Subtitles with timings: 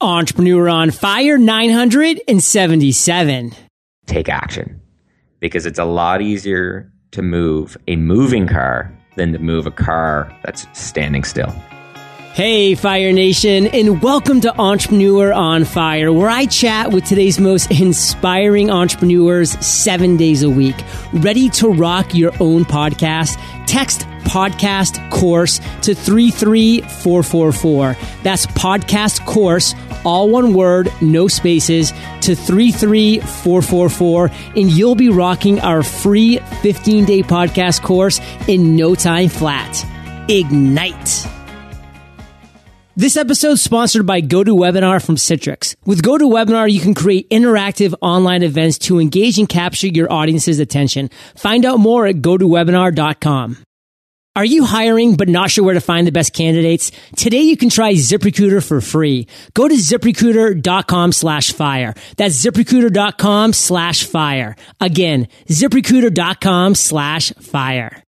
[0.00, 3.52] Entrepreneur on Fire 977.
[4.04, 4.78] Take action
[5.40, 10.30] because it's a lot easier to move a moving car than to move a car
[10.44, 11.48] that's standing still.
[12.34, 17.70] Hey, Fire Nation, and welcome to Entrepreneur on Fire, where I chat with today's most
[17.70, 20.76] inspiring entrepreneurs seven days a week.
[21.14, 23.40] Ready to rock your own podcast?
[23.66, 27.96] Text podcast course to 33444.
[28.22, 29.74] That's podcast course,
[30.06, 31.90] all one word, no spaces,
[32.22, 34.30] to 33444.
[34.56, 39.84] And you'll be rocking our free 15 day podcast course in no time flat.
[40.28, 41.26] Ignite.
[42.98, 45.76] This episode is sponsored by GoToWebinar from Citrix.
[45.84, 51.10] With GoToWebinar, you can create interactive online events to engage and capture your audience's attention.
[51.34, 53.65] Find out more at gotowebinar.com.
[54.36, 56.92] Are you hiring but not sure where to find the best candidates?
[57.16, 59.28] Today you can try ZipRecruiter for free.
[59.54, 61.94] Go to ziprecruiter.com slash fire.
[62.18, 64.54] That's ziprecruiter.com slash fire.
[64.78, 68.02] Again, ziprecruiter.com slash fire.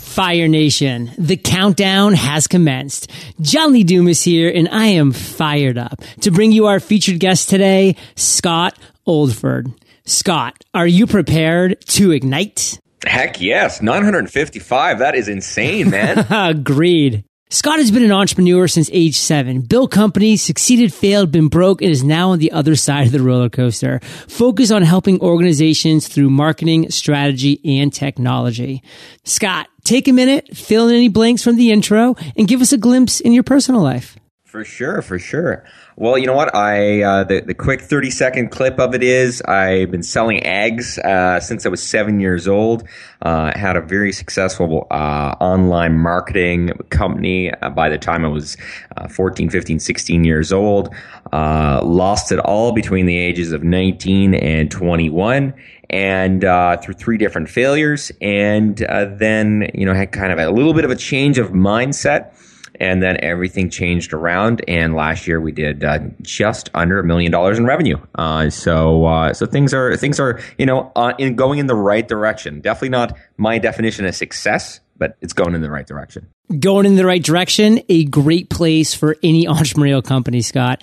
[0.00, 3.10] Fire Nation, the countdown has commenced.
[3.42, 7.50] John Doom is here, and I am fired up to bring you our featured guest
[7.50, 9.74] today, Scott Oldford.
[10.06, 12.78] Scott, are you prepared to ignite?
[13.06, 14.98] Heck yes, 955.
[14.98, 16.18] That is insane, man.
[16.30, 17.24] Agreed.
[17.52, 21.90] Scott has been an entrepreneur since age seven, built companies, succeeded, failed, been broke, and
[21.90, 24.00] is now on the other side of the roller coaster.
[24.26, 28.82] Focus on helping organizations through marketing, strategy, and technology.
[29.24, 32.78] Scott, take a minute, fill in any blanks from the intro, and give us a
[32.78, 34.16] glimpse in your personal life.
[34.46, 35.64] For sure, for sure.
[35.96, 36.54] Well, you know what?
[36.54, 40.98] I uh, the the quick thirty second clip of it is I've been selling eggs
[40.98, 42.88] uh, since I was seven years old.
[43.20, 48.56] Uh, had a very successful uh, online marketing company uh, by the time I was
[48.96, 50.94] uh, 14, 15, 16 years old.
[51.30, 55.52] lost it all between the ages of 19 and 21
[55.90, 60.50] and uh, through three different failures, and uh, then you know had kind of a
[60.50, 62.34] little bit of a change of mindset
[62.82, 64.62] and then everything changed around.
[64.66, 67.96] And last year we did uh, just under a million dollars in revenue.
[68.16, 71.76] Uh, so uh, so things are things are you know uh, in going in the
[71.76, 72.60] right direction.
[72.60, 76.26] Definitely not my definition of success, but it's going in the right direction.
[76.58, 80.82] Going in the right direction, a great place for any entrepreneurial company, Scott.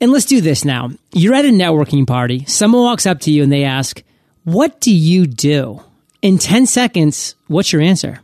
[0.00, 0.90] And let's do this now.
[1.12, 2.44] You're at a networking party.
[2.46, 4.02] Someone walks up to you and they ask,
[4.44, 5.82] "What do you do?"
[6.22, 8.23] In 10 seconds, what's your answer?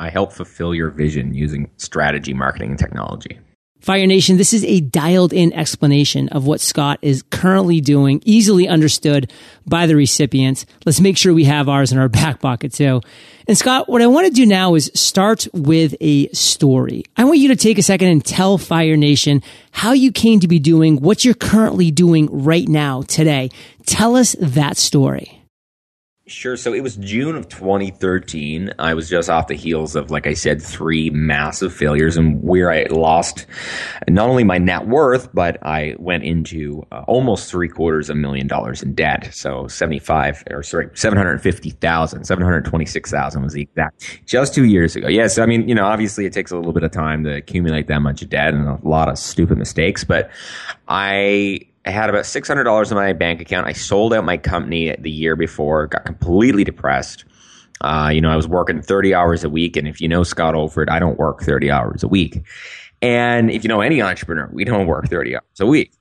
[0.00, 3.38] I help fulfill your vision using strategy, marketing, and technology.
[3.80, 8.66] Fire Nation, this is a dialed in explanation of what Scott is currently doing, easily
[8.66, 9.30] understood
[9.66, 10.66] by the recipients.
[10.84, 13.02] Let's make sure we have ours in our back pocket too.
[13.46, 17.04] And Scott, what I want to do now is start with a story.
[17.16, 20.48] I want you to take a second and tell Fire Nation how you came to
[20.48, 23.50] be doing what you're currently doing right now today.
[23.86, 25.39] Tell us that story.
[26.30, 26.56] Sure.
[26.56, 28.72] So it was June of 2013.
[28.78, 32.70] I was just off the heels of, like I said, three massive failures and where
[32.70, 33.46] I lost
[34.08, 38.20] not only my net worth, but I went into uh, almost three quarters of a
[38.20, 39.28] million dollars in debt.
[39.32, 45.08] So 75 or sorry, 750,000, 726,000 was the exact just two years ago.
[45.08, 45.36] Yes.
[45.36, 48.02] I mean, you know, obviously it takes a little bit of time to accumulate that
[48.02, 50.30] much debt and a lot of stupid mistakes, but
[50.86, 53.66] I I had about six hundred dollars in my bank account.
[53.66, 57.24] I sold out my company the year before, got completely depressed.
[57.80, 60.54] Uh, you know, I was working thirty hours a week, and if you know Scott
[60.54, 62.42] Oldford, I don't work thirty hours a week.
[63.02, 65.92] And if you know any entrepreneur, we don't work thirty hours a week.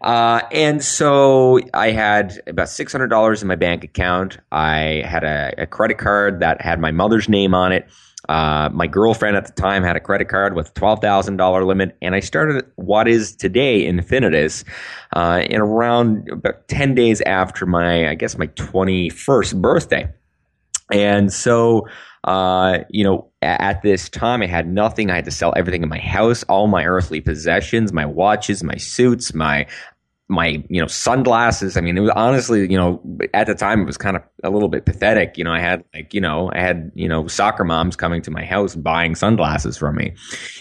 [0.00, 4.38] Uh, and so I had about six hundred dollars in my bank account.
[4.52, 7.86] I had a, a credit card that had my mother's name on it.
[8.28, 12.20] Uh, my girlfriend at the time had a credit card with $12,000 limit, and I
[12.20, 14.64] started what is today Infinitus
[15.14, 20.08] uh, in around about 10 days after my, I guess, my 21st birthday.
[20.90, 21.86] And so,
[22.24, 25.10] uh, you know, at this time, I had nothing.
[25.10, 28.76] I had to sell everything in my house, all my earthly possessions, my watches, my
[28.76, 29.66] suits, my
[30.28, 31.76] my you know sunglasses.
[31.76, 33.00] I mean it was honestly you know
[33.34, 35.38] at the time it was kind of a little bit pathetic.
[35.38, 38.30] You know i had like you know i had you know soccer moms coming to
[38.30, 40.14] my house buying sunglasses from me.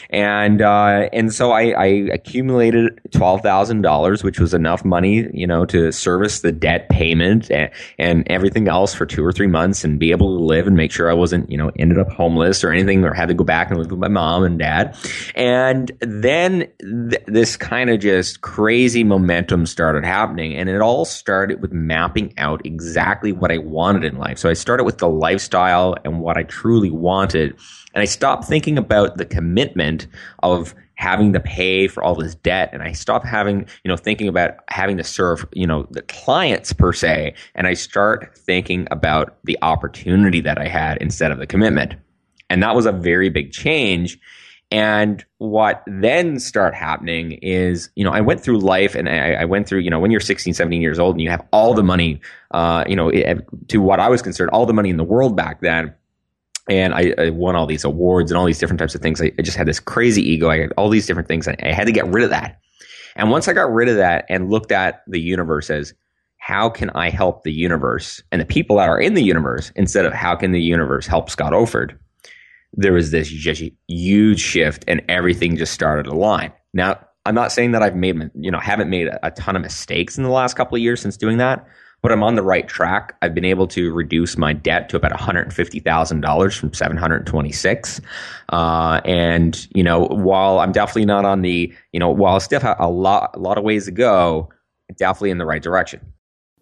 [0.10, 5.92] And uh and so i i accumulated $12000 which was enough money you know to
[5.92, 10.12] service the debt payment and, and everything else for two or three months and be
[10.12, 13.04] able to live and make sure i wasn't you know ended up homeless or anything
[13.04, 14.96] or had to go back and live with my mom and dad.
[15.36, 20.56] And then th- this kind of just crazy momentum started happening.
[20.56, 24.40] And it all started with mapping out exactly what I wanted in life.
[24.40, 27.56] So I started with the lifestyle and what I truly wanted.
[27.94, 30.08] And I stopped thinking about the commitment
[30.42, 34.28] of having to pay for all this debt and I stopped having, you know, thinking
[34.28, 37.36] about having to serve, you know, the clients per se.
[37.54, 41.96] And I start thinking about the opportunity that I had instead of the commitment.
[42.50, 44.18] And that was a very big change.
[44.72, 49.46] And what then start happening is, you know, I went through life and I, I,
[49.46, 51.84] went through, you know, when you're 16, 17 years old and you have all the
[51.84, 52.20] money,
[52.52, 55.36] uh, you know, it, to what I was concerned, all the money in the world
[55.36, 55.94] back then
[56.68, 59.22] and I, I, won all these awards and all these different types of things.
[59.22, 60.50] I, I, just had this crazy ego.
[60.50, 61.48] I had all these different things.
[61.48, 62.60] I had to get rid of that.
[63.16, 65.94] And once I got rid of that and looked at the universe as
[66.38, 70.06] how can I help the universe and the people that are in the universe instead
[70.06, 71.98] of how can the universe help Scott Oldford,
[72.76, 76.52] there was this just huge shift and everything just started to align.
[76.74, 80.18] Now, I'm not saying that I've made, you know, haven't made a ton of mistakes
[80.18, 81.66] in the last couple of years since doing that,
[82.04, 83.16] but I'm on the right track.
[83.22, 88.02] I've been able to reduce my debt to about $150,000 from 726.
[88.50, 92.60] Uh, and, you know, while I'm definitely not on the, you know, while I still
[92.60, 94.50] have a lot, a lot of ways to go,
[94.98, 96.02] definitely in the right direction.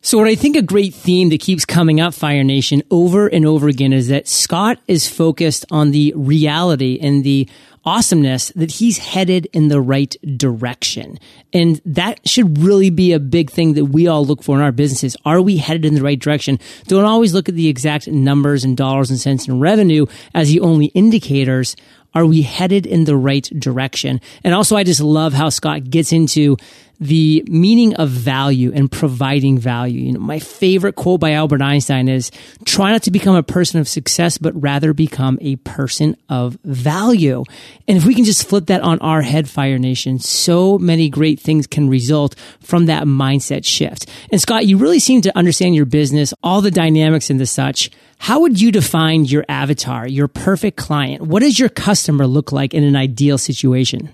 [0.05, 3.45] So what I think a great theme that keeps coming up, Fire Nation, over and
[3.45, 7.47] over again is that Scott is focused on the reality and the
[7.85, 11.19] awesomeness that he's headed in the right direction.
[11.51, 14.71] And that should really be a big thing that we all look for in our
[14.71, 15.17] businesses.
[15.25, 16.59] Are we headed in the right direction?
[16.87, 20.61] Don't always look at the exact numbers and dollars and cents and revenue as the
[20.61, 21.75] only indicators.
[22.15, 24.21] Are we headed in the right direction?
[24.43, 26.57] And also, I just love how Scott gets into
[26.99, 30.01] the meaning of value and providing value.
[30.01, 32.31] You know, my favorite quote by Albert Einstein is
[32.65, 37.43] try not to become a person of success, but rather become a person of value.
[37.87, 41.39] And if we can just flip that on our head, Fire Nation, so many great
[41.39, 44.09] things can result from that mindset shift.
[44.31, 47.89] And Scott, you really seem to understand your business, all the dynamics and the such.
[48.19, 51.23] How would you define your avatar, your perfect client?
[51.23, 54.09] What does your customer look like in an ideal situation?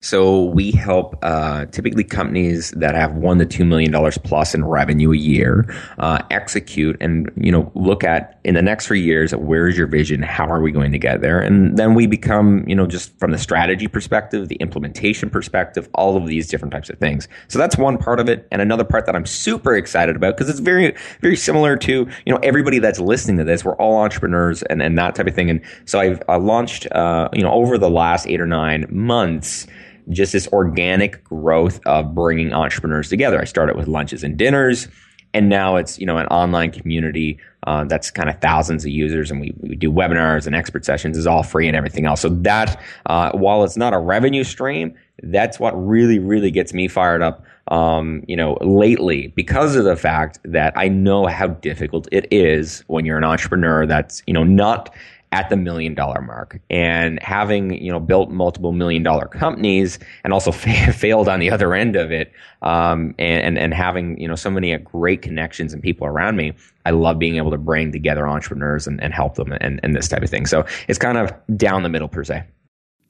[0.00, 4.64] So we help uh, typically companies that have one to two million dollars plus in
[4.64, 5.66] revenue a year
[5.98, 10.22] uh, execute and you know look at in the next three years where's your vision?
[10.22, 11.40] How are we going to get there?
[11.40, 16.16] And then we become you know just from the strategy perspective the implementation perspective all
[16.16, 17.26] of these different types of things.
[17.48, 18.46] So that's one part of it.
[18.52, 22.32] And another part that I'm super excited about because it's very very similar to you
[22.32, 23.64] know everybody that's listening to this.
[23.64, 25.50] We're all entrepreneurs and, and that type of thing.
[25.50, 29.66] And so I've uh, launched uh, you know over the last eight or nine months
[30.10, 33.40] just this organic growth of bringing entrepreneurs together.
[33.40, 34.88] I started with lunches and dinners,
[35.34, 39.30] and now it's you know an online community uh, that's kind of thousands of users,
[39.30, 42.20] and we, we do webinars and expert sessions is all free and everything else.
[42.20, 46.88] So that uh, while it's not a revenue stream, that's what really really gets me
[46.88, 47.44] fired up.
[47.70, 52.82] Um, you know, lately because of the fact that I know how difficult it is
[52.86, 54.94] when you're an entrepreneur that's you know not
[55.32, 56.60] at the million dollar mark.
[56.70, 61.50] And having you know built multiple million dollar companies and also fa- failed on the
[61.50, 62.32] other end of it
[62.62, 66.52] um, and, and, and having you know so many great connections and people around me
[66.84, 70.08] i love being able to bring together entrepreneurs and, and help them and, and this
[70.08, 70.46] type of thing.
[70.46, 72.44] So it's kind of down the middle per se.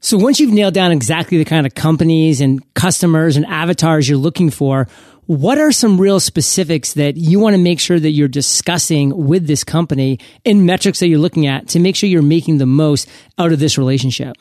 [0.01, 4.19] So once you've nailed down exactly the kind of companies and customers and avatars you're
[4.19, 4.87] looking for
[5.29, 9.47] what are some real specifics that you want to make sure that you're discussing with
[9.47, 13.07] this company and metrics that you're looking at to make sure you're making the most
[13.37, 14.39] out of this relationship?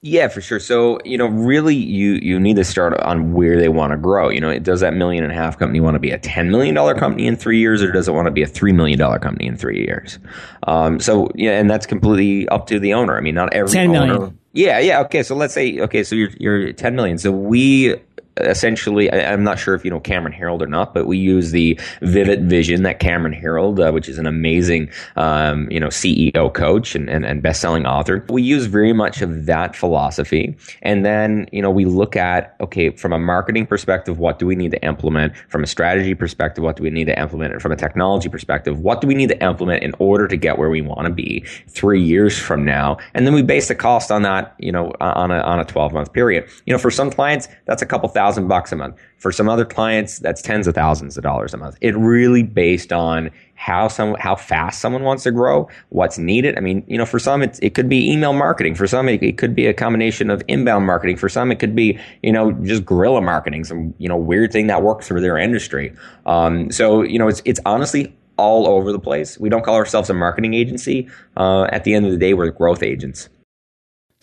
[0.00, 0.60] Yeah, for sure.
[0.60, 4.28] So, you know, really you you need to start on where they want to grow.
[4.28, 6.76] You know, does that million and a half company want to be a $10 million
[6.96, 9.56] company in three years or does it want to be a $3 million company in
[9.56, 10.20] three years?
[10.68, 13.16] Um, so, yeah, and that's completely up to the owner.
[13.16, 14.16] I mean, not every 10 million.
[14.16, 14.32] owner.
[14.52, 15.00] Yeah, yeah.
[15.00, 15.24] Okay.
[15.24, 17.18] So let's say, okay, so you're, you're 10 million.
[17.18, 17.96] So we
[18.38, 21.50] essentially, I, am not sure if you know Cameron Herold or not, but we use
[21.50, 26.52] the Vivid Vision that Cameron Herold, uh, which is an amazing, um, you know, CEO
[26.52, 28.24] coach and, and, and best-selling author.
[28.28, 30.56] We use very much of that philosophy.
[30.82, 34.56] And then, you know, we look at, okay, from a marketing perspective, what do we
[34.56, 35.36] need to implement?
[35.48, 37.52] From a strategy perspective, what do we need to implement?
[37.52, 40.58] And from a technology perspective, what do we need to implement in order to get
[40.58, 42.96] where we want to be three years from now?
[43.14, 45.92] And then we base the cost on that, you know, on a, on a 12
[45.92, 46.48] month period.
[46.66, 48.96] You know, for some clients, that's a couple thousand thousand bucks a month.
[49.18, 51.76] For some other clients, that's tens of thousands of dollars a month.
[51.80, 56.56] It really based on how some how fast someone wants to grow, what's needed.
[56.56, 58.76] I mean, you know, for some it, it could be email marketing.
[58.76, 61.16] For some it, it could be a combination of inbound marketing.
[61.16, 64.68] For some it could be you know just guerrilla marketing, some you know weird thing
[64.68, 65.92] that works for their industry.
[66.26, 69.38] Um, so you know, it's it's honestly all over the place.
[69.38, 71.08] We don't call ourselves a marketing agency.
[71.36, 73.28] Uh, at the end of the day, we're growth agents.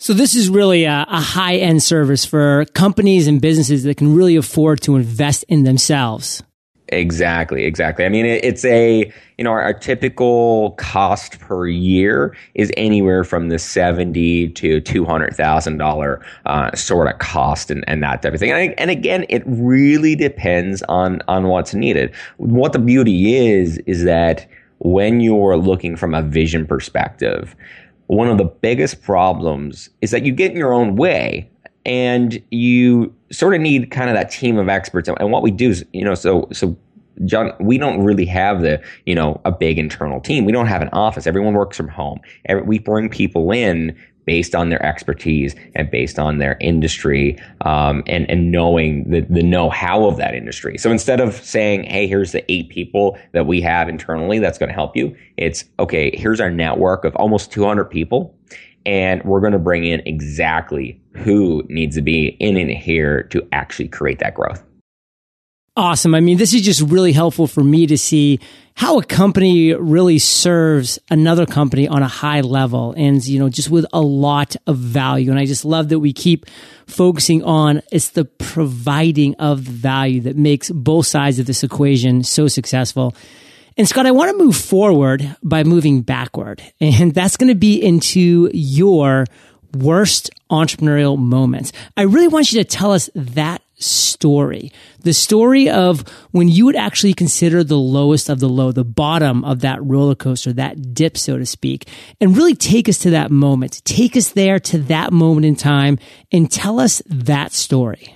[0.02, 4.14] So this is really a, a high end service for companies and businesses that can
[4.14, 6.42] really afford to invest in themselves.
[6.88, 8.06] Exactly, exactly.
[8.06, 13.24] I mean, it, it's a you know our, our, typical cost per year is anywhere
[13.24, 18.32] from the seventy to two hundred thousand uh, sort of cost and, and that type
[18.32, 18.52] of thing.
[18.52, 22.10] And, and again, it really depends on on what's needed.
[22.38, 27.54] What the beauty is is that when you're looking from a vision perspective,
[28.10, 31.48] one of the biggest problems is that you get in your own way
[31.86, 35.08] and you sort of need kind of that team of experts.
[35.08, 36.76] And what we do is, you know, so so
[37.24, 40.44] John, we don't really have the, you know, a big internal team.
[40.44, 41.28] We don't have an office.
[41.28, 42.20] Everyone works from home.
[42.64, 48.28] We bring people in based on their expertise and based on their industry um, and,
[48.30, 50.78] and knowing the, the know-how of that industry.
[50.78, 54.68] So instead of saying, hey, here's the eight people that we have internally that's going
[54.68, 58.36] to help you, it's, okay, here's our network of almost 200 people
[58.86, 63.46] and we're going to bring in exactly who needs to be in and here to
[63.52, 64.64] actually create that growth.
[65.76, 66.14] Awesome.
[66.16, 68.40] I mean, this is just really helpful for me to see
[68.74, 73.70] how a company really serves another company on a high level and, you know, just
[73.70, 75.30] with a lot of value.
[75.30, 76.46] And I just love that we keep
[76.86, 82.48] focusing on it's the providing of value that makes both sides of this equation so
[82.48, 83.14] successful.
[83.76, 86.62] And Scott, I want to move forward by moving backward.
[86.80, 89.26] And that's going to be into your
[89.72, 91.72] worst entrepreneurial moments.
[91.96, 94.72] I really want you to tell us that story.
[95.00, 99.44] The story of when you would actually consider the lowest of the low, the bottom
[99.44, 101.88] of that roller coaster, that dip, so to speak,
[102.20, 103.82] and really take us to that moment.
[103.84, 105.98] Take us there to that moment in time
[106.30, 108.14] and tell us that story.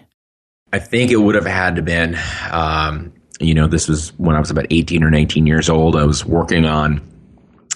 [0.73, 2.19] I think it would have had to been
[2.51, 5.97] um, you know, this was when I was about 18 or 19 years old.
[5.97, 7.03] I was working on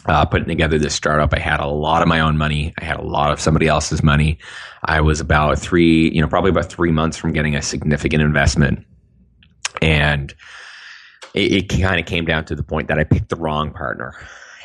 [0.06, 1.34] uh, putting together this startup.
[1.34, 2.72] I had a lot of my own money.
[2.80, 4.38] I had a lot of somebody else's money.
[4.88, 8.84] I was about three, you know, probably about three months from getting a significant investment.
[9.82, 10.34] And
[11.34, 14.14] it, it kind of came down to the point that I picked the wrong partner.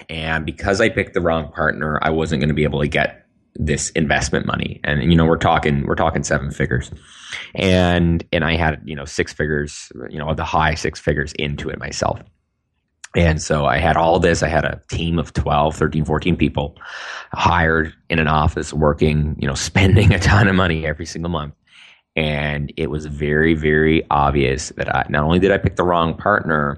[0.10, 3.20] And because I picked the wrong partner, I wasn't going to be able to get
[3.56, 6.90] this investment money and you know we're talking we're talking seven figures
[7.54, 11.70] and and i had you know six figures you know the high six figures into
[11.70, 12.20] it myself
[13.16, 16.76] and so i had all this i had a team of 12 13 14 people
[17.34, 21.54] hired in an office working you know spending a ton of money every single month
[22.16, 26.16] and it was very very obvious that I, not only did i pick the wrong
[26.16, 26.78] partner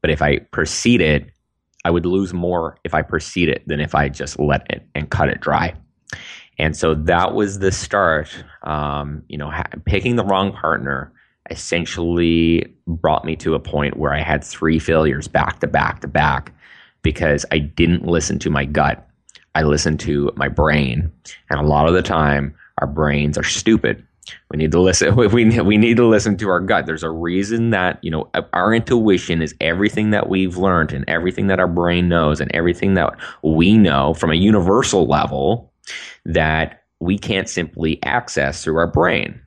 [0.00, 1.32] but if i proceeded
[1.84, 5.28] i would lose more if i proceeded than if i just let it and cut
[5.28, 5.74] it dry
[6.58, 8.28] and so that was the start.
[8.62, 11.12] Um, you know, ha- picking the wrong partner
[11.50, 16.08] essentially brought me to a point where I had three failures back to back to
[16.08, 16.52] back
[17.02, 19.06] because I didn't listen to my gut.
[19.54, 21.10] I listened to my brain.
[21.50, 24.04] And a lot of the time, our brains are stupid.
[24.50, 25.16] We need to listen.
[25.16, 26.86] We we need to listen to our gut.
[26.86, 31.46] There's a reason that, you know, our intuition is everything that we've learned and everything
[31.48, 35.72] that our brain knows and everything that we know from a universal level
[36.24, 39.40] that we can't simply access through our brain.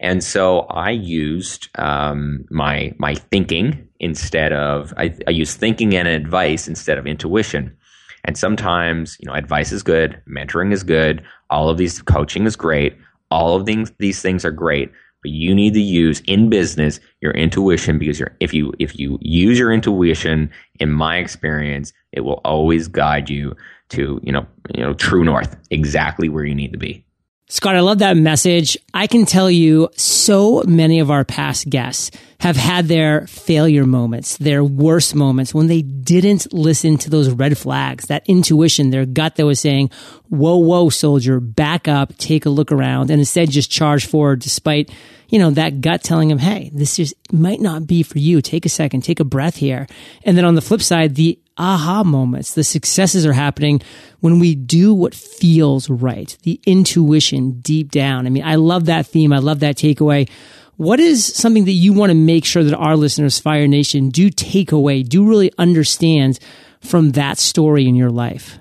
[0.00, 6.08] And so I used um, my my thinking instead of I, I use thinking and
[6.08, 7.76] advice instead of intuition.
[8.24, 12.56] And sometimes you know advice is good, mentoring is good, all of these coaching is
[12.56, 12.96] great,
[13.30, 14.90] all of these these things are great.
[15.22, 19.58] But you need to use in business your intuition because if you if you use
[19.58, 20.50] your intuition,
[20.80, 23.54] in my experience, it will always guide you
[23.90, 27.04] to, you know, you know, true north, exactly where you need to be.
[27.52, 28.78] Scott, I love that message.
[28.94, 34.38] I can tell you so many of our past guests have had their failure moments,
[34.38, 39.36] their worst moments when they didn't listen to those red flags, that intuition, their gut
[39.36, 39.90] that was saying,
[40.30, 44.90] whoa, whoa, soldier, back up, take a look around, and instead just charge forward despite,
[45.32, 48.42] you know, that gut telling them, hey, this just might not be for you.
[48.42, 49.86] Take a second, take a breath here.
[50.24, 53.80] And then on the flip side, the aha moments, the successes are happening
[54.20, 58.26] when we do what feels right, the intuition deep down.
[58.26, 59.32] I mean, I love that theme.
[59.32, 60.28] I love that takeaway.
[60.76, 64.28] What is something that you want to make sure that our listeners, Fire Nation, do
[64.28, 66.38] take away, do really understand
[66.82, 68.58] from that story in your life?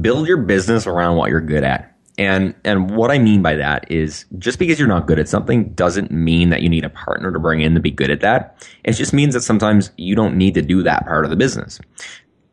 [0.00, 1.89] Build your business around what you're good at.
[2.20, 5.72] And and what I mean by that is just because you're not good at something
[5.72, 8.62] doesn't mean that you need a partner to bring in to be good at that.
[8.84, 11.80] It just means that sometimes you don't need to do that part of the business.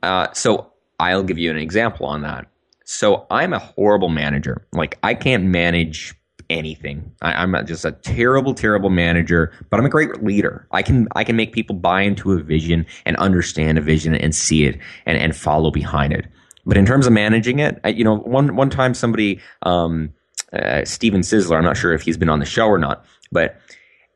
[0.01, 0.71] Uh, so
[1.01, 2.47] I'll give you an example on that.
[2.85, 4.65] So I'm a horrible manager.
[4.71, 6.15] Like I can't manage
[6.49, 7.11] anything.
[7.21, 10.65] I, am just a terrible, terrible manager, but I'm a great leader.
[10.71, 14.33] I can I can make people buy into a vision and understand a vision and
[14.33, 16.25] see it and, and follow behind it.
[16.67, 20.13] But in terms of managing it, I, you know, one one time somebody, um,
[20.51, 23.57] uh, Steven Sizzler, I'm not sure if he's been on the show or not, but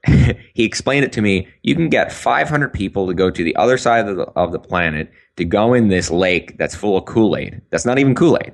[0.53, 1.47] he explained it to me.
[1.63, 4.59] You can get 500 people to go to the other side of the, of the
[4.59, 7.61] planet to go in this lake that's full of Kool Aid.
[7.69, 8.53] That's not even Kool Aid.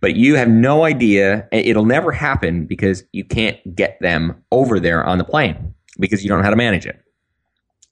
[0.00, 1.48] But you have no idea.
[1.50, 6.28] It'll never happen because you can't get them over there on the plane because you
[6.28, 7.00] don't know how to manage it.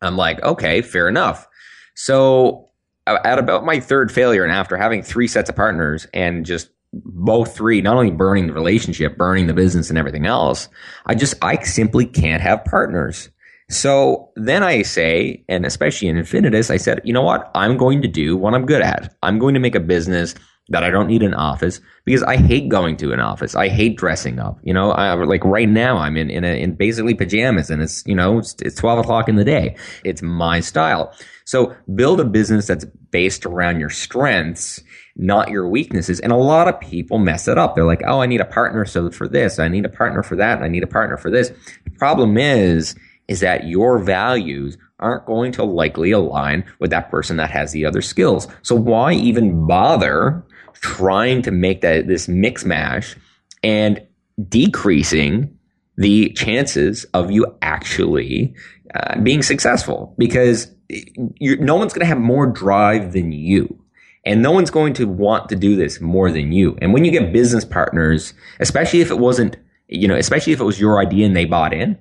[0.01, 1.49] I'm like, okay, fair enough.
[1.95, 2.69] So
[3.07, 7.55] at about my third failure and after having three sets of partners and just both
[7.57, 10.69] three not only burning the relationship burning the business and everything else
[11.07, 13.31] i just i simply can't have partners
[13.69, 18.01] so then i say and especially in infinitus i said you know what i'm going
[18.01, 20.35] to do what i'm good at i'm going to make a business
[20.69, 23.55] that I don't need an office because I hate going to an office.
[23.55, 24.59] I hate dressing up.
[24.63, 28.03] You know, I, like right now I'm in in, a, in basically pajamas and it's
[28.07, 29.77] you know it's, it's twelve o'clock in the day.
[30.05, 31.13] It's my style.
[31.45, 34.83] So build a business that's based around your strengths,
[35.17, 36.21] not your weaknesses.
[36.21, 37.75] And a lot of people mess it up.
[37.75, 40.37] They're like, oh, I need a partner so for this, I need a partner for
[40.37, 41.53] that, I need a partner for this.
[41.85, 42.95] The problem is,
[43.29, 47.85] is that your values aren't going to likely align with that person that has the
[47.85, 48.49] other skills.
[48.63, 53.17] So why even bother trying to make that this mix mash
[53.63, 54.07] and
[54.49, 55.57] decreasing
[55.97, 58.55] the chances of you actually
[58.95, 63.81] uh, being successful because no one's going to have more drive than you.
[64.27, 66.79] And no one's going to want to do this more than you.
[66.81, 69.57] And when you get business partners, especially if it wasn't,
[69.89, 71.99] you know, especially if it was your idea and they bought in,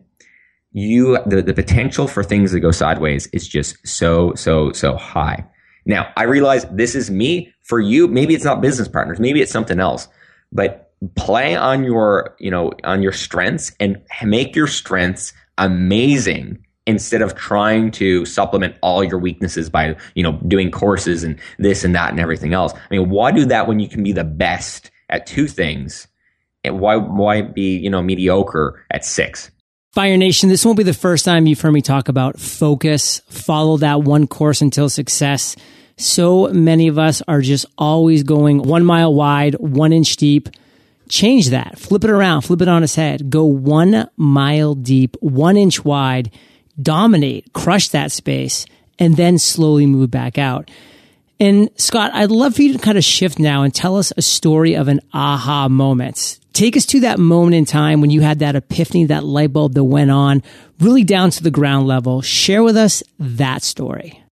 [0.71, 5.45] you, the, the potential for things to go sideways is just so, so, so high.
[5.85, 7.53] Now, I realize this is me.
[7.61, 9.19] For you, maybe it's not business partners.
[9.19, 10.07] Maybe it's something else.
[10.51, 17.21] But play on your, you know, on your strengths and make your strengths amazing instead
[17.21, 21.95] of trying to supplement all your weaknesses by, you know, doing courses and this and
[21.95, 22.73] that and everything else.
[22.73, 26.07] I mean, why do that when you can be the best at two things?
[26.63, 29.49] And why, why be, you know, mediocre at six?
[29.93, 33.77] Fire Nation, this won't be the first time you've heard me talk about focus, follow
[33.77, 35.55] that one course until success.
[35.97, 40.49] So many of us are just always going one mile wide, one inch deep.
[41.09, 41.77] Change that.
[41.77, 43.29] Flip it around, flip it on its head.
[43.29, 46.31] Go one mile deep, one inch wide
[46.81, 48.65] dominate, crush that space,
[48.99, 50.69] and then slowly move back out.
[51.39, 54.21] And Scott, I'd love for you to kind of shift now and tell us a
[54.21, 56.39] story of an aha moment.
[56.53, 59.73] Take us to that moment in time when you had that epiphany, that light bulb
[59.73, 60.43] that went on,
[60.79, 62.21] really down to the ground level.
[62.21, 64.19] Share with us that story.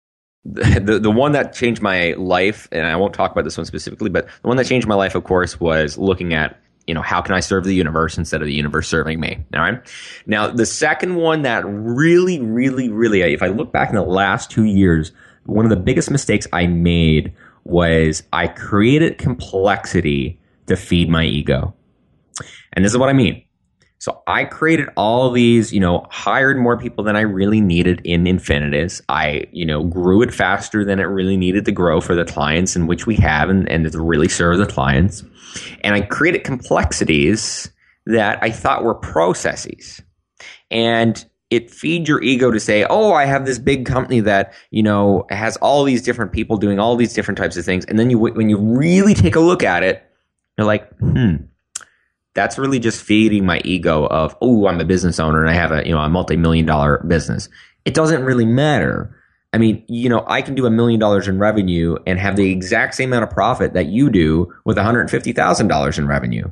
[0.45, 4.09] The, the one that changed my life, and I won't talk about this one specifically,
[4.09, 6.59] but the one that changed my life, of course, was looking at
[6.89, 9.45] you know, how can I serve the universe instead of the universe serving me?
[9.53, 9.79] All right.
[10.25, 14.49] Now, the second one that really, really, really, if I look back in the last
[14.49, 15.11] two years,
[15.45, 17.31] one of the biggest mistakes I made
[17.63, 21.75] was I created complexity to feed my ego.
[22.73, 23.43] And this is what I mean.
[23.99, 28.23] So I created all these, you know, hired more people than I really needed in
[28.23, 29.01] Infinitus.
[29.09, 32.77] I, you know, grew it faster than it really needed to grow for the clients
[32.77, 35.23] in which we have and, and to really serve the clients.
[35.81, 37.69] And I created complexities
[38.05, 40.01] that I thought were processes.
[40.71, 44.83] And it feeds your ego to say, "Oh, I have this big company that you
[44.83, 48.11] know has all these different people doing all these different types of things," and then
[48.11, 50.03] you, when you really take a look at it,
[50.57, 51.37] you're like, "Hmm,
[52.35, 55.71] that's really just feeding my ego of, oh, I'm a business owner and I have
[55.71, 57.49] a, you know, a multi-million dollar business.
[57.85, 59.15] It doesn't really matter.
[59.51, 62.51] I mean, you know, I can do a million dollars in revenue and have the
[62.51, 66.51] exact same amount of profit that you do with $150,000 in revenue.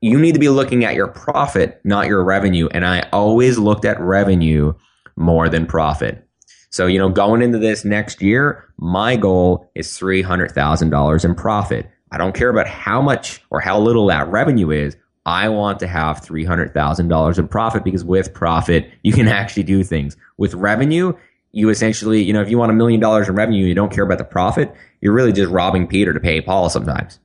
[0.00, 2.68] You need to be looking at your profit, not your revenue.
[2.70, 4.74] And I always looked at revenue
[5.16, 6.22] more than profit.
[6.70, 11.90] So, you know, going into this next year, my goal is $300,000 in profit.
[12.12, 14.96] I don't care about how much or how little that revenue is.
[15.26, 20.16] I want to have $300,000 in profit because with profit, you can actually do things.
[20.38, 21.14] With revenue,
[21.50, 24.04] you essentially, you know, if you want a million dollars in revenue, you don't care
[24.04, 27.18] about the profit, you're really just robbing Peter to pay Paul sometimes.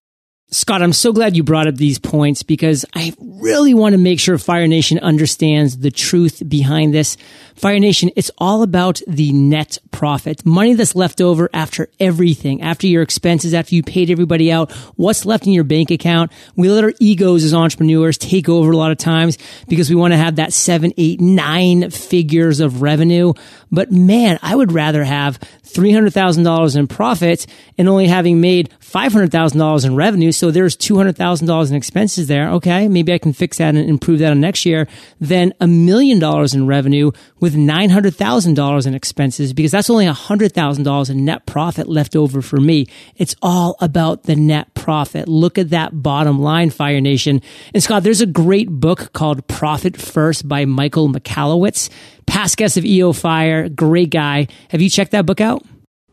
[0.54, 4.20] Scott, I'm so glad you brought up these points because I really want to make
[4.20, 7.16] sure Fire Nation understands the truth behind this.
[7.56, 12.86] Fire Nation, it's all about the net profit, money that's left over after everything, after
[12.86, 16.34] your expenses, after you paid everybody out, what's left in your bank account.
[16.58, 19.38] We let our egos as entrepreneurs take over a lot of times
[19.70, 23.34] because we want to have that seven, eight, nine figures of revenue.
[23.72, 29.96] But man, I would rather have $300,000 in profits and only having made $500,000 in
[29.96, 32.50] revenue so there's $200,000 in expenses there.
[32.54, 32.88] Okay.
[32.88, 34.88] Maybe I can fix that and improve that on next year.
[35.20, 41.26] Then a million dollars in revenue with $900,000 in expenses because that's only $100,000 in
[41.26, 42.88] net profit left over for me.
[43.18, 45.28] It's all about the net profit.
[45.28, 47.44] Look at that bottom line, Fire Nation.
[47.76, 51.92] And Scott, there's a great book called Profit First by Michael Michalowicz,
[52.26, 54.48] past guest of EO Fire, great guy.
[54.70, 55.64] Have you checked that book out?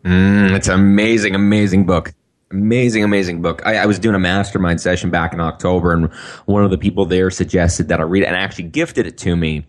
[0.05, 2.13] Mm, it's an amazing, amazing book.
[2.51, 3.61] Amazing, amazing book.
[3.67, 6.11] I, I, was doing a mastermind session back in October, and
[6.47, 9.37] one of the people there suggested that I read it and actually gifted it to
[9.37, 9.67] me.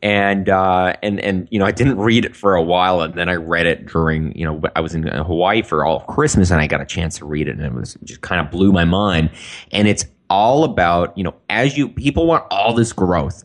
[0.00, 3.28] And uh, and and you know, I didn't read it for a while, and then
[3.28, 6.58] I read it during you know I was in Hawaii for all of Christmas, and
[6.58, 8.86] I got a chance to read it, and it was just kind of blew my
[8.86, 9.30] mind.
[9.70, 13.44] And it's all about you know as you people want all this growth,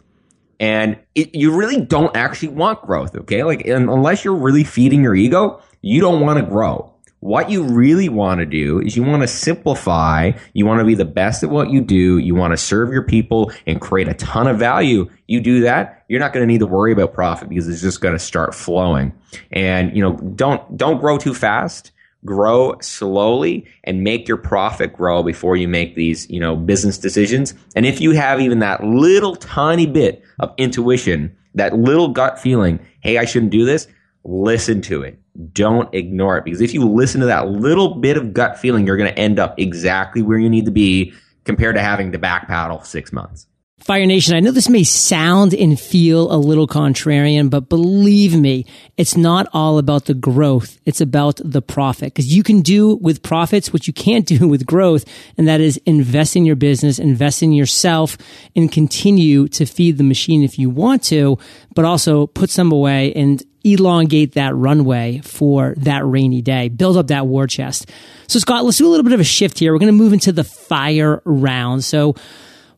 [0.61, 3.17] and it, you really don't actually want growth.
[3.17, 6.90] Okay, like unless you're really feeding your ego, you don't want to grow
[7.21, 10.31] what you really want to do is you want to simplify.
[10.53, 12.17] You want to be the best at what you do.
[12.17, 15.07] You want to serve your people and create a ton of value.
[15.27, 18.01] You do that, you're not going to need to worry about profit because it's just
[18.01, 19.13] going to start flowing.
[19.51, 21.91] And, you know, don't, don't grow too fast.
[22.25, 27.53] Grow slowly and make your profit grow before you make these, you know, business decisions.
[27.75, 32.79] And if you have even that little tiny bit of intuition, that little gut feeling,
[33.01, 33.87] hey, I shouldn't do this,
[34.23, 35.20] listen to it
[35.53, 38.97] don't ignore it because if you listen to that little bit of gut feeling, you're
[38.97, 41.13] going to end up exactly where you need to be
[41.45, 43.47] compared to having to back paddle six months.
[43.83, 48.67] Fire Nation, I know this may sound and feel a little contrarian, but believe me,
[48.95, 50.77] it's not all about the growth.
[50.85, 54.67] It's about the profit because you can do with profits what you can't do with
[54.67, 55.05] growth.
[55.35, 58.19] And that is invest in your business, invest in yourself
[58.55, 61.39] and continue to feed the machine if you want to,
[61.73, 67.07] but also put some away and elongate that runway for that rainy day, build up
[67.07, 67.89] that war chest.
[68.27, 69.73] So Scott, let's do a little bit of a shift here.
[69.73, 71.83] We're going to move into the fire round.
[71.83, 72.15] So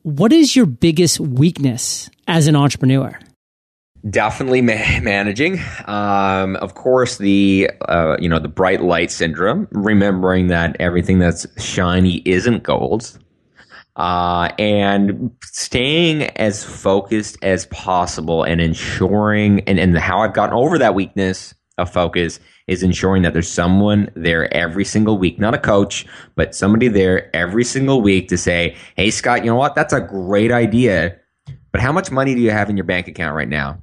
[0.04, 3.18] what is your biggest weakness as an entrepreneur?
[4.10, 5.62] Definitely ma- managing.
[5.86, 9.70] Um, of course, the uh, you know the bright light syndrome.
[9.72, 13.18] Remembering that everything that's shiny isn't gold,
[13.96, 20.78] uh, and staying as focused as possible and ensuring and, and how I've gotten over
[20.80, 25.60] that weakness of focus is ensuring that there's someone there every single week, not a
[25.60, 29.76] coach, but somebody there every single week to say, Hey, Scott, you know what?
[29.76, 31.20] That's a great idea.
[31.72, 33.82] But how much money do you have in your bank account right now?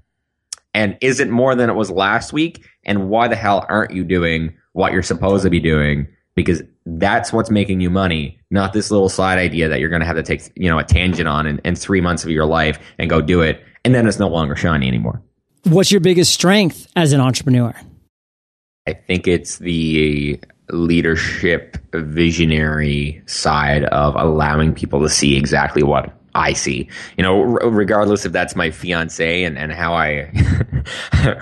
[0.73, 2.65] And is it more than it was last week?
[2.85, 6.07] And why the hell aren't you doing what you're supposed to be doing?
[6.41, 10.07] Because that's what's making you money, not this little side idea that you're going to
[10.07, 12.79] have to take, you know, a tangent on in, in three months of your life
[12.99, 13.63] and go do it.
[13.85, 15.23] And then it's no longer shiny anymore.
[15.65, 17.75] What's your biggest strength as an entrepreneur?
[18.87, 26.53] I think it's the leadership visionary side of allowing people to see exactly what I
[26.53, 26.89] see.
[27.17, 30.31] You know, regardless if that's my fiance and, and how I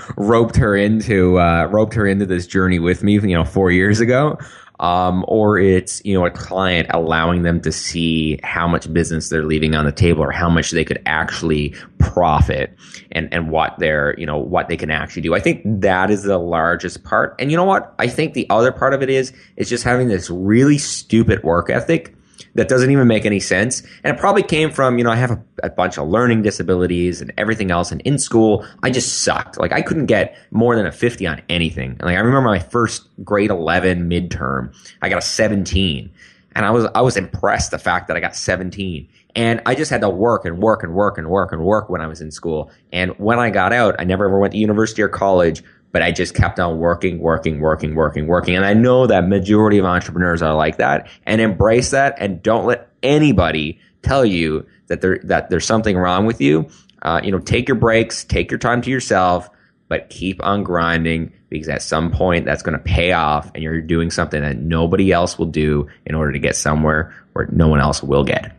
[0.17, 4.01] roped her into uh, roped her into this journey with me, you know, four years
[4.01, 4.39] ago,
[4.81, 9.45] um, or it's you know a client allowing them to see how much business they're
[9.45, 12.77] leaving on the table or how much they could actually profit
[13.13, 15.35] and and what they're you know what they can actually do.
[15.35, 17.35] I think that is the largest part.
[17.39, 17.95] And you know what?
[17.99, 21.71] I think the other part of it is is just having this really stupid work
[21.71, 22.15] ethic
[22.55, 23.83] that doesn't even make any sense.
[24.03, 27.21] And it probably came from, you know, I have a, a, bunch of learning disabilities
[27.21, 27.93] and everything else.
[27.93, 29.59] And in school, I just sucked.
[29.59, 31.97] Like I couldn't get more than a 50 on anything.
[32.01, 36.11] Like I remember my first grade 11 midterm, I got a 17.
[36.55, 39.09] And I was, I was impressed the fact that I got 17.
[39.37, 42.01] And I just had to work and work and work and work and work when
[42.01, 42.71] I was in school.
[42.93, 46.13] And when I got out, I never ever went to university or college but I
[46.13, 48.57] just kept on working, working, working, working, working.
[48.57, 52.67] And I know that majority of entrepreneurs are like that and embrace that and don't
[52.67, 56.69] let anybody tell you that there, that there's something wrong with you.
[57.03, 59.49] Uh, you know, take your breaks, take your time to yourself,
[59.89, 63.81] but keep on grinding because at some point that's going to pay off and you're
[63.81, 67.81] doing something that nobody else will do in order to get somewhere where no one
[67.81, 68.58] else will get.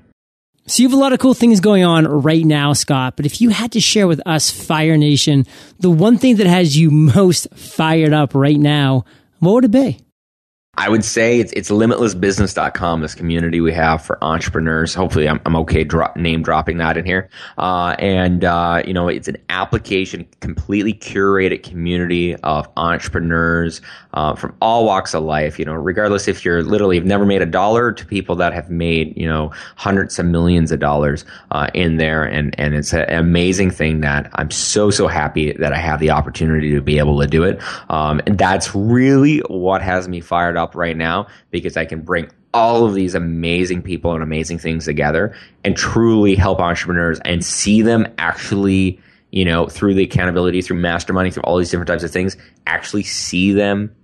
[0.69, 3.15] So you have a lot of cool things going on right now, Scott.
[3.15, 5.47] But if you had to share with us, Fire Nation,
[5.79, 9.03] the one thing that has you most fired up right now,
[9.39, 9.99] what would it be?
[10.79, 14.93] I would say it's, it's limitlessbusiness.com, this community we have for entrepreneurs.
[14.93, 17.29] Hopefully I'm, I'm okay drop, name dropping that in here.
[17.57, 23.81] Uh, and, uh, you know, it's an application, completely curated community of entrepreneurs,
[24.13, 27.41] uh, from all walks of life, you know, regardless if you're literally have never made
[27.41, 31.69] a dollar to people that have made, you know, hundreds of millions of dollars, uh,
[31.73, 32.23] in there.
[32.23, 36.11] And, and it's an amazing thing that I'm so, so happy that I have the
[36.11, 37.61] opportunity to be able to do it.
[37.89, 42.01] Um, and that's really what has me fired up up right now because I can
[42.01, 47.43] bring all of these amazing people and amazing things together and truly help entrepreneurs and
[47.43, 48.99] see them actually,
[49.31, 53.03] you know, through the accountability, through masterminding, through all these different types of things, actually
[53.03, 53.95] see them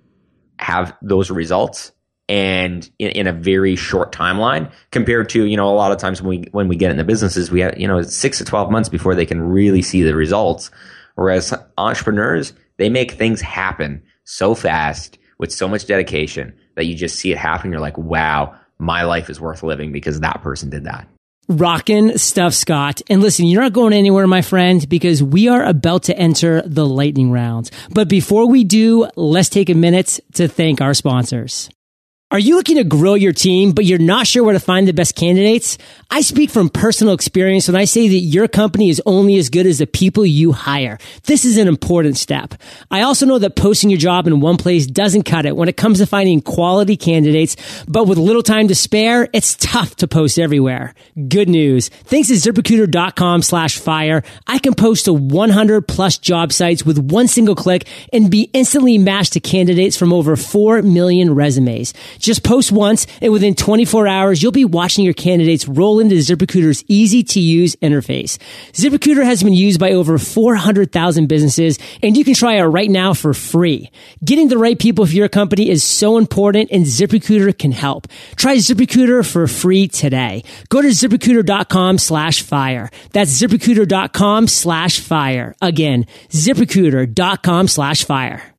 [0.60, 1.92] have those results
[2.28, 6.24] and in, in, a very short timeline compared to you know a lot of times
[6.24, 8.72] when we when we get in the businesses we have you know six to 12
[8.72, 10.72] months before they can really see the results.
[11.16, 17.18] Whereas entrepreneurs they make things happen so fast with so much dedication that you just
[17.18, 20.84] see it happen you're like wow my life is worth living because that person did
[20.84, 21.08] that
[21.48, 23.02] Rockin' stuff, Scott.
[23.08, 26.88] And listen, you're not going anywhere, my friend, because we are about to enter the
[26.88, 27.70] lightning rounds.
[27.92, 31.70] But before we do, let's take a minute to thank our sponsors.
[32.36, 34.92] Are you looking to grow your team, but you're not sure where to find the
[34.92, 35.78] best candidates?
[36.12, 39.66] I speak from personal experience when I say that your company is only as good
[39.66, 40.98] as the people you hire.
[41.24, 42.54] This is an important step.
[42.92, 45.78] I also know that posting your job in one place doesn't cut it when it
[45.78, 47.56] comes to finding quality candidates,
[47.88, 50.94] but with little time to spare, it's tough to post everywhere.
[51.30, 51.88] Good news.
[51.88, 57.30] Thanks to ziprecruiter.com slash fire, I can post to 100 plus job sites with one
[57.30, 61.94] single click and be instantly matched to candidates from over 4 million resumes.
[62.26, 66.84] Just post once and within 24 hours, you'll be watching your candidates roll into ZipRecruiter's
[66.88, 68.40] easy to use interface.
[68.72, 73.14] ZipRecruiter has been used by over 400,000 businesses and you can try it right now
[73.14, 73.92] for free.
[74.24, 78.08] Getting the right people for your company is so important and ZipRecruiter can help.
[78.36, 80.44] Try ZipRecruiter for free today.
[80.70, 82.90] Go to ziprecruiter.com slash fire.
[83.12, 85.54] That's ziprecruiter.com slash fire.
[85.62, 88.55] Again, ziprecruiter.com slash fire.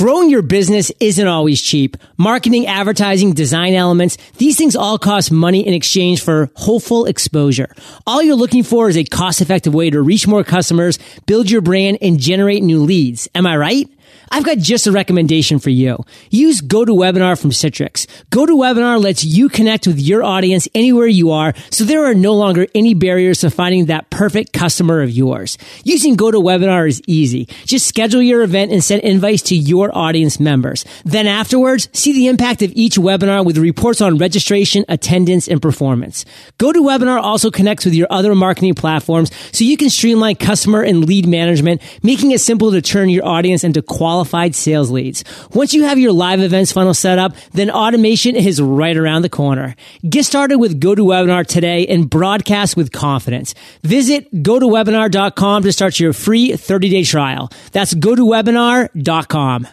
[0.00, 1.94] Growing your business isn't always cheap.
[2.16, 7.68] Marketing, advertising, design elements, these things all cost money in exchange for hopeful exposure.
[8.06, 11.60] All you're looking for is a cost effective way to reach more customers, build your
[11.60, 13.28] brand, and generate new leads.
[13.34, 13.90] Am I right?
[14.32, 16.04] I've got just a recommendation for you.
[16.30, 18.06] Use GoToWebinar from Citrix.
[18.30, 22.68] GoToWebinar lets you connect with your audience anywhere you are, so there are no longer
[22.72, 25.58] any barriers to finding that perfect customer of yours.
[25.82, 27.46] Using GoToWebinar is easy.
[27.64, 30.84] Just schedule your event and send invites to your audience members.
[31.04, 36.24] Then afterwards, see the impact of each webinar with reports on registration, attendance, and performance.
[36.60, 41.26] GoToWebinar also connects with your other marketing platforms so you can streamline customer and lead
[41.26, 43.82] management, making it simple to turn your audience into
[44.20, 45.24] qualified sales leads.
[45.54, 49.30] Once you have your live events funnel set up, then automation is right around the
[49.30, 49.74] corner.
[50.06, 53.54] Get started with GoToWebinar today and broadcast with confidence.
[53.82, 57.50] Visit gotowebinar.com to start your free 30 day trial.
[57.72, 59.68] That's gotowebinar.com.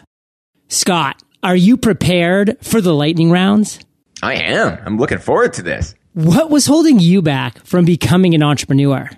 [0.68, 3.78] Scott, are you prepared for the lightning rounds?
[4.22, 4.78] I am.
[4.86, 5.94] I'm looking forward to this.
[6.14, 9.10] What was holding you back from becoming an entrepreneur?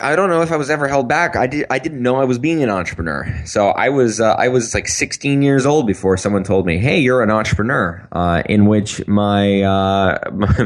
[0.00, 1.36] I don't know if I was ever held back.
[1.36, 1.66] I did.
[1.70, 3.42] I didn't know I was being an entrepreneur.
[3.44, 4.20] So I was.
[4.20, 8.06] Uh, I was like 16 years old before someone told me, "Hey, you're an entrepreneur."
[8.12, 10.18] Uh, in which my, uh,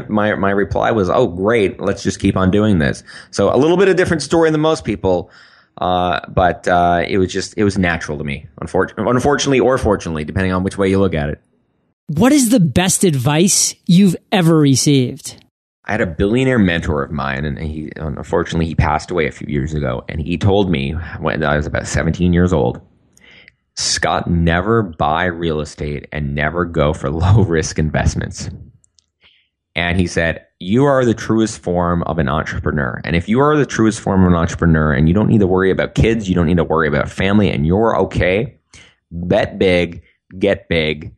[0.07, 1.79] my my reply was, "Oh, great.
[1.79, 4.85] Let's just keep on doing this." So a little bit of different story than most
[4.85, 5.29] people,
[5.77, 8.47] uh, but uh, it was just it was natural to me.
[8.61, 11.41] Unfortunately, unfortunately, or fortunately, depending on which way you look at it.
[12.07, 15.44] What is the best advice you've ever received?
[15.85, 19.47] I had a billionaire mentor of mine, and he unfortunately he passed away a few
[19.47, 20.03] years ago.
[20.09, 22.81] And he told me when I was about 17 years old,
[23.75, 28.49] Scott, never buy real estate and never go for low risk investments.
[29.75, 32.99] And he said, You are the truest form of an entrepreneur.
[33.03, 35.47] And if you are the truest form of an entrepreneur and you don't need to
[35.47, 38.57] worry about kids, you don't need to worry about family, and you're okay,
[39.11, 40.01] bet big,
[40.39, 41.13] get big,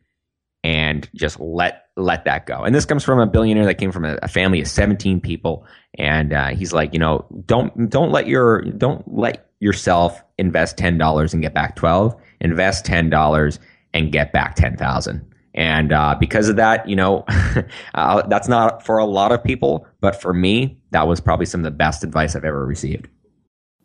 [0.63, 2.63] and just let let that go.
[2.63, 5.65] And this comes from a billionaire that came from a, a family of 17 people.
[5.97, 10.97] And uh, he's like, you know, don't don't let your don't let yourself invest ten
[10.97, 12.15] dollars and get back twelve.
[12.39, 13.59] Invest ten dollars
[13.93, 15.25] and get back ten thousand.
[15.53, 17.25] And uh, because of that, you know,
[17.95, 21.61] uh, that's not for a lot of people, but for me, that was probably some
[21.61, 23.07] of the best advice I've ever received.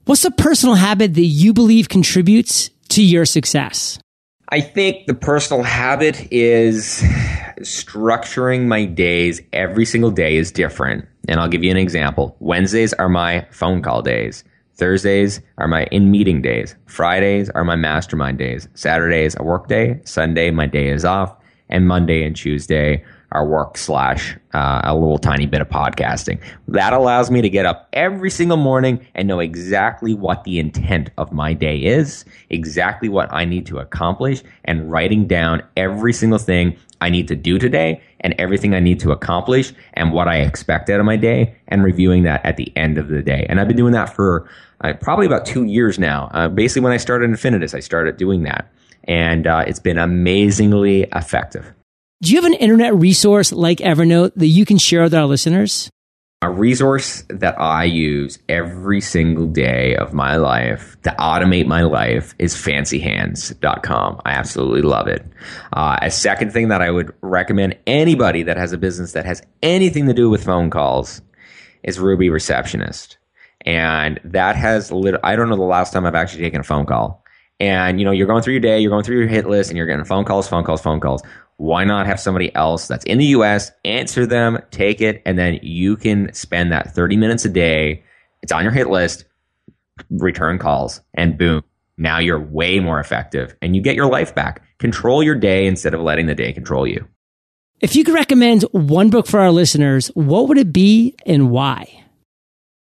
[0.04, 3.98] What's a personal habit that you believe contributes to your success?
[4.52, 7.00] I think the personal habit is
[7.60, 9.40] structuring my days.
[9.54, 11.08] Every single day is different.
[11.26, 12.36] And I'll give you an example.
[12.38, 14.44] Wednesdays are my phone call days.
[14.74, 16.74] Thursdays are my in meeting days.
[16.84, 18.68] Fridays are my mastermind days.
[18.74, 20.02] Saturdays a work day.
[20.04, 21.34] Sunday my day is off.
[21.70, 26.40] And Monday and Tuesday our work slash uh, a little tiny bit of podcasting.
[26.68, 31.10] That allows me to get up every single morning and know exactly what the intent
[31.18, 36.38] of my day is, exactly what I need to accomplish, and writing down every single
[36.38, 40.36] thing I need to do today and everything I need to accomplish and what I
[40.36, 43.44] expect out of my day and reviewing that at the end of the day.
[43.48, 44.48] And I've been doing that for
[44.82, 46.30] uh, probably about two years now.
[46.32, 48.70] Uh, basically, when I started Infinitus, I started doing that.
[49.04, 51.72] And uh, it's been amazingly effective.
[52.22, 55.90] Do you have an internet resource like Evernote that you can share with our listeners?
[56.40, 62.36] A resource that I use every single day of my life to automate my life
[62.38, 64.20] is fancyhands.com.
[64.24, 65.26] I absolutely love it.
[65.72, 69.42] Uh, a second thing that I would recommend anybody that has a business that has
[69.60, 71.22] anything to do with phone calls
[71.82, 73.18] is Ruby Receptionist.
[73.62, 76.86] And that has lit- I don't know the last time I've actually taken a phone
[76.86, 77.24] call.
[77.58, 79.76] And you know, you're going through your day, you're going through your hit list and
[79.76, 81.22] you're getting phone calls, phone calls, phone calls
[81.62, 85.60] why not have somebody else that's in the US answer them, take it, and then
[85.62, 88.02] you can spend that 30 minutes a day.
[88.42, 89.26] It's on your hit list,
[90.10, 91.62] return calls, and boom,
[91.96, 94.60] now you're way more effective and you get your life back.
[94.80, 97.06] Control your day instead of letting the day control you.
[97.80, 102.01] If you could recommend one book for our listeners, what would it be and why?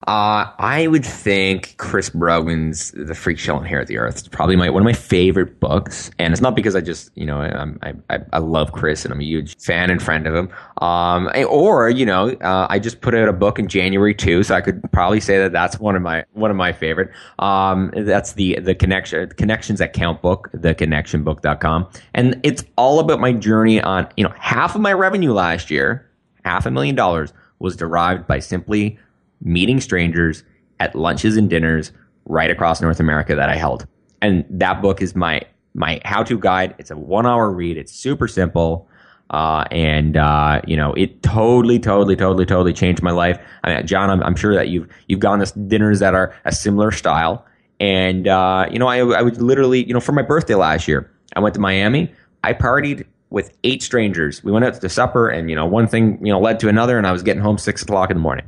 [0.07, 4.71] Uh, I would think Chris Brogan's "The Freaks Shall Inherit the Earth" is probably my
[4.71, 8.21] one of my favorite books, and it's not because I just you know I'm, I
[8.33, 10.49] I love Chris and I'm a huge fan and friend of him.
[10.81, 14.55] Um, or you know uh, I just put out a book in January too, so
[14.55, 17.11] I could probably say that that's one of my one of my favorite.
[17.41, 23.33] Um, that's the the connection connections that count book, theconnectionbook.com, and it's all about my
[23.33, 26.09] journey on you know half of my revenue last year,
[26.45, 28.99] half a million dollars was derived by simply
[29.41, 30.45] meeting strangers
[30.81, 31.93] at lunches and dinners
[32.27, 33.87] right across North America that I held.
[34.23, 35.43] And that book is my
[35.75, 36.75] my how to guide.
[36.79, 37.77] It's a one hour read.
[37.77, 38.89] It's super simple.
[39.31, 43.39] Uh, and uh, you know, it totally, totally, totally, totally changed my life.
[43.65, 46.53] I mean, John, I'm, I'm sure that you've you've gone to dinners that are a
[46.53, 47.45] similar style.
[47.81, 51.11] And uh, you know, I, I would literally, you know, for my birthday last year,
[51.35, 52.13] I went to Miami.
[52.45, 54.43] I partied with eight strangers.
[54.45, 56.97] We went out to supper, and you know, one thing you know led to another,
[56.97, 58.47] and I was getting home six o'clock in the morning.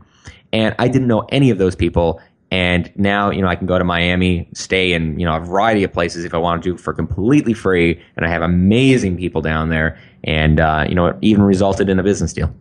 [0.52, 2.20] And I didn't know any of those people.
[2.50, 5.84] And now, you know, I can go to Miami, stay in, you know, a variety
[5.84, 8.02] of places if I want to for completely free.
[8.16, 9.98] And I have amazing people down there.
[10.24, 12.54] And, uh, you know, it even resulted in a business deal.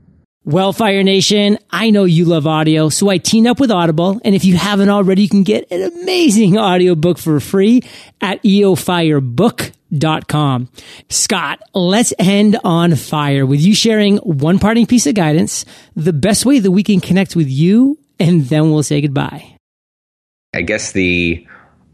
[0.43, 4.21] Well, Fire Nation, I know you love audio, so I teamed up with Audible.
[4.23, 7.82] And if you haven't already, you can get an amazing audiobook for free
[8.21, 9.77] at eofirebook.com.
[11.10, 16.45] Scott, let's end on fire with you sharing one parting piece of guidance, the best
[16.45, 19.56] way that we can connect with you, and then we'll say goodbye.
[20.54, 21.45] I guess the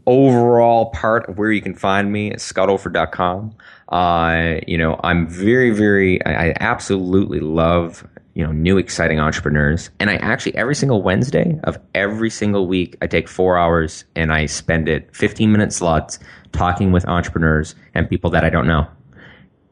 [0.06, 3.54] overall part of where you can find me is scottover.com.
[3.88, 9.90] Uh, you know, I'm very, very, I absolutely love you know new exciting entrepreneurs.
[10.00, 14.32] And i actually every single wednesday of every single week i take four hours and
[14.32, 16.18] i spend it 15 minute slots
[16.52, 18.86] talking with entrepreneurs and people that i don't know.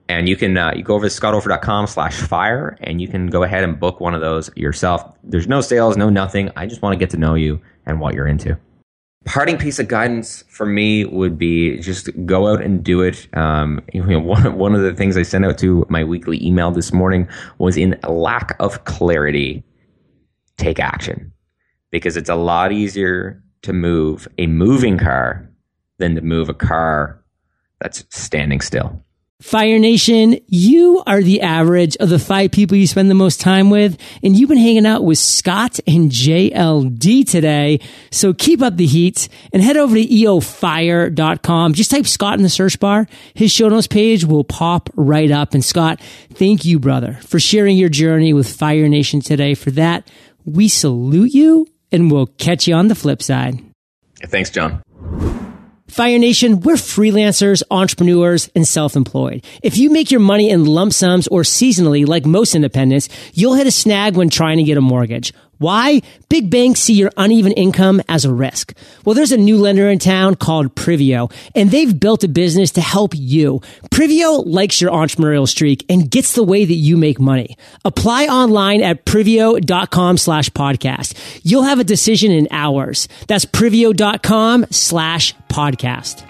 [0.09, 3.44] And you can uh, you go over to scottover.com slash fire and you can go
[3.44, 5.16] ahead and book one of those yourself.
[5.22, 6.51] There's no sales no nothing.
[6.57, 8.59] I just want to get to know you and what you're into
[9.24, 13.28] parting piece of guidance for me would be just go out and do it.
[13.37, 16.70] Um, you know, one, one of the things I sent out to my weekly email
[16.70, 19.62] this morning was in lack of clarity,
[20.56, 21.32] take action
[21.90, 25.48] because it's a lot easier to move a moving car
[25.98, 27.22] than to move a car
[27.80, 29.04] that's standing still.
[29.42, 33.70] Fire Nation, you are the average of the five people you spend the most time
[33.70, 37.81] with, and you've been hanging out with Scott and JLD today.
[38.12, 41.74] So keep up the heat and head over to eofire.com.
[41.74, 43.09] Just type Scott in the search bar.
[43.35, 45.55] His show notes page will pop right up.
[45.55, 46.00] And Scott,
[46.35, 49.55] thank you, brother, for sharing your journey with Fire Nation today.
[49.55, 50.09] For that,
[50.44, 53.59] we salute you and we'll catch you on the flip side.
[54.24, 54.83] Thanks, John.
[55.92, 59.44] Fire Nation, we're freelancers, entrepreneurs, and self-employed.
[59.62, 63.66] If you make your money in lump sums or seasonally, like most independents, you'll hit
[63.66, 65.35] a snag when trying to get a mortgage.
[65.62, 66.03] Why?
[66.29, 68.75] Big banks see your uneven income as a risk.
[69.05, 72.81] Well, there's a new lender in town called Privlo, and they've built a business to
[72.81, 73.61] help you.
[73.92, 77.57] Privlo likes your entrepreneurial streak and gets the way that you make money.
[77.85, 81.40] Apply online at privlo.com slash podcast.
[81.44, 83.07] You'll have a decision in hours.
[83.29, 86.27] That's privlo.com slash podcast.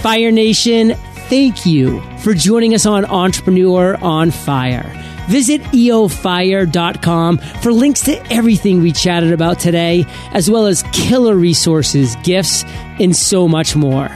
[0.00, 0.94] Fire Nation,
[1.30, 4.92] thank you for joining us on Entrepreneur on Fire.
[5.28, 12.16] Visit eofire.com for links to everything we chatted about today, as well as killer resources,
[12.24, 12.64] gifts,
[12.98, 14.08] and so much more.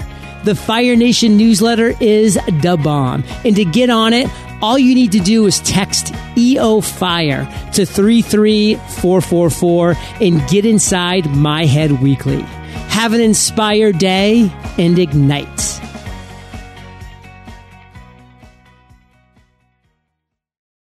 [0.43, 3.23] The Fire Nation newsletter is the bomb.
[3.45, 4.29] And to get on it,
[4.61, 11.65] all you need to do is text EO Fire to 33444 and get inside my
[11.65, 12.43] head weekly.
[12.89, 15.81] Have an inspired day and ignite.